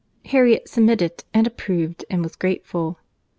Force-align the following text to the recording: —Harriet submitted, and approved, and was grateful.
—Harriet 0.25 0.67
submitted, 0.67 1.23
and 1.31 1.45
approved, 1.45 2.05
and 2.09 2.23
was 2.23 2.35
grateful. 2.35 2.97